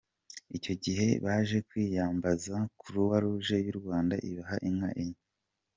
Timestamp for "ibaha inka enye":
4.29-5.19